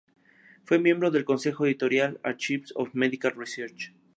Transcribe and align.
Fue 0.65 0.79
miembro 0.79 1.11
del 1.11 1.25
consejo 1.25 1.67
editorial 1.67 2.13
de 2.15 2.19
"Archives 2.23 2.73
of 2.75 2.89
Medical 2.95 3.33
Research". 3.35 3.93